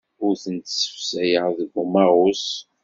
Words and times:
Ur 0.25 0.33
ten-ssefsayeɣ 0.43 1.47
deg 1.59 1.71
umaɣus. 1.83 2.45